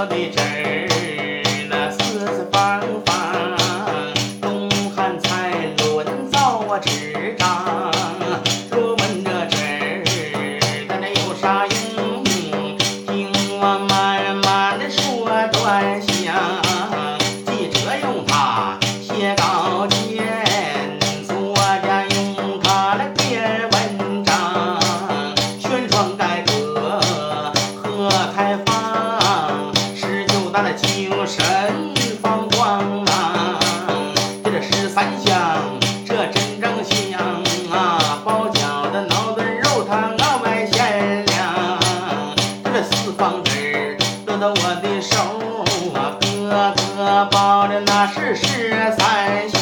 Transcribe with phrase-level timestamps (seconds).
[0.00, 0.86] 我的纸儿
[1.68, 3.10] 那四四方方
[4.40, 7.90] 东汉蔡伦造纸张
[8.70, 10.04] 若问这纸儿
[10.88, 13.28] 它那有啥用听
[13.58, 16.62] 我慢慢的说端详
[17.44, 19.57] 记着用它写张
[30.60, 31.40] 那精神
[32.20, 33.04] 放光，
[34.42, 35.32] 这十三香，
[36.04, 37.20] 这真正香
[37.70, 38.20] 啊！
[38.24, 41.86] 包饺子、熬炖肉汤、熬麦鲜粮，
[42.64, 43.50] 这四方子
[44.26, 45.16] 落到我的手
[45.94, 46.18] 啊！
[46.20, 49.57] 哥哥包的那是十三。